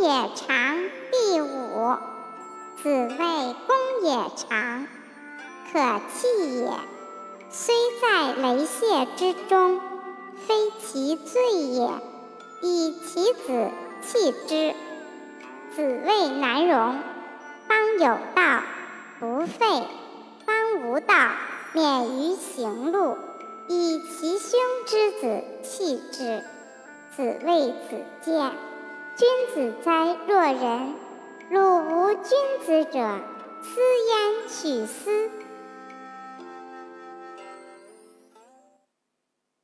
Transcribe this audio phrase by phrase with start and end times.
[0.00, 0.78] 也长。
[1.10, 1.96] 第五，
[2.82, 4.86] 子谓公也长，
[5.72, 6.70] 可弃也。
[7.50, 9.80] 虽在雷泄之中，
[10.46, 11.90] 非其罪也。
[12.62, 13.70] 以其子
[14.02, 14.74] 弃之。
[15.74, 16.98] 子谓难容。
[17.68, 18.62] 邦有道，
[19.18, 19.82] 不废；
[20.44, 21.14] 邦无道，
[21.72, 23.16] 免于行路。
[23.68, 26.42] 以其兄之子弃之。
[27.16, 28.52] 子谓子建：
[29.16, 30.92] 君子哉若人！
[31.48, 32.98] 鲁无君子者，
[33.62, 35.10] 斯焉取斯？